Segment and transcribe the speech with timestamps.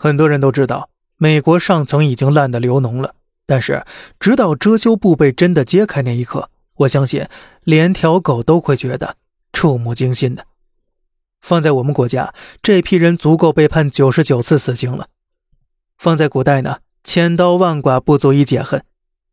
[0.00, 3.16] 很多人都知道，美国上层已经烂得流脓了。
[3.46, 3.84] 但是，
[4.20, 7.26] 直到遮羞布被真的揭开那一刻，我相信
[7.64, 9.16] 连条狗都会觉得
[9.52, 10.44] 触目惊心的。
[11.40, 12.32] 放在我们国家，
[12.62, 15.08] 这批人足够被判九十九次死刑了。
[15.96, 18.84] 放在古代呢，千刀万剐不足以解恨。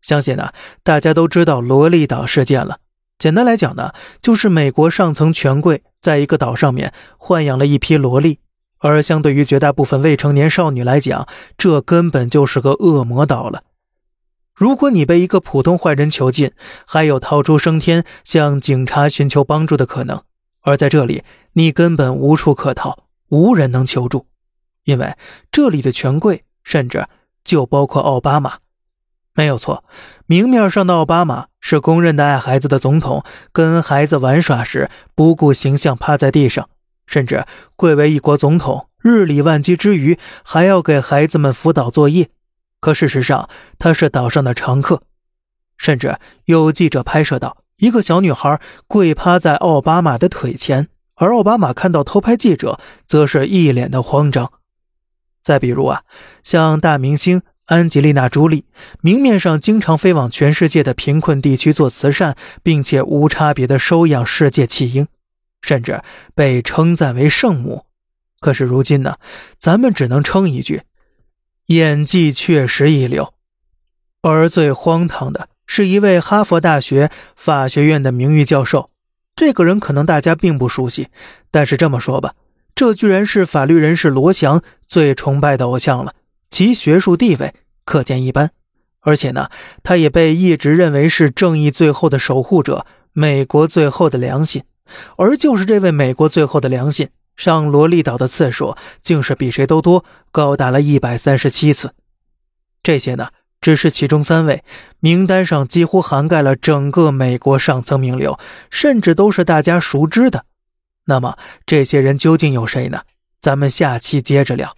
[0.00, 0.52] 相信呢，
[0.82, 2.78] 大家都知道萝莉岛事件了。
[3.18, 3.92] 简单来讲呢，
[4.22, 8.38] 就是美国上层权贵在一个岛上面豢养了一批萝莉。
[8.86, 11.26] 而相对于绝大部分未成年少女来讲，
[11.58, 13.64] 这根本就是个恶魔岛了。
[14.54, 16.52] 如果你被一个普通坏人囚禁，
[16.86, 20.20] 还有逃出升天向警察寻求帮助的可能；
[20.62, 24.26] 而在这里，你根本无处可逃，无人能求助，
[24.84, 25.14] 因为
[25.50, 27.06] 这里的权贵甚至
[27.44, 28.58] 就包括奥巴马。
[29.34, 29.84] 没有错，
[30.26, 33.22] 明面上的奥巴马是公认的爱孩子的总统，
[33.52, 36.70] 跟孩子玩耍时不顾形象趴在地上。
[37.06, 37.44] 甚至
[37.76, 42.28] 贵为一国总统，日理万机之余，还要给孩子们辅导作业。
[42.80, 45.02] 可事实上，他是岛上的常客。
[45.78, 54.52] 甚至有记者拍摄到一个小女孩跪趴在奥巴马的腿前，而奥巴马看到偷拍记者，则是一脸的慌张。
[55.42, 56.02] 再比如啊，
[56.42, 58.64] 像大明星安吉丽娜·朱莉，
[59.00, 65.06] 明面上经常飞往全世界的贫困地区做慈善，并且无差别的收养世界弃婴。
[65.66, 66.00] 甚至
[66.36, 67.86] 被称赞为圣母，
[68.38, 69.16] 可是如今呢，
[69.58, 70.82] 咱们只能称一句，
[71.66, 73.34] 演技确实一流。
[74.22, 78.90] 而最荒唐的是一位哈佛大学法学院的名誉教授，
[79.34, 81.08] 这个人可能大家并不熟悉，
[81.50, 82.34] 但是这么说吧，
[82.76, 86.14] 这居然是法律人士罗翔最崇拜的偶像了，
[86.48, 87.52] 其学术地位
[87.84, 88.52] 可见一斑。
[89.00, 89.50] 而且呢，
[89.82, 94.62] 他也被一直认为是正义最后的守护者，美国最后的良心。
[95.16, 101.94] 而就是这位美国最后的良心，上罗莉岛的次数竟是比谁都多，高达了一百三十七次。
[102.82, 104.62] 这些呢，只是其中三位，
[105.00, 108.38] 名单上几乎涵盖了整个美国上层名流，
[108.70, 110.46] 甚至都是大家熟知的。
[111.06, 113.02] 那么，这些人究竟有谁呢？
[113.40, 114.74] 咱们下期接着聊。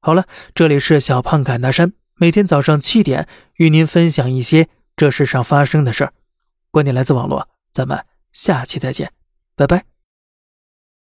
[0.00, 0.24] 好了，
[0.54, 6.12] 这里是小胖侃大山，每天早上七点与您分享一些这世上发生的事儿，
[6.70, 9.12] 观点来自网络，咱们下期再见。
[9.56, 9.95] 拜拜。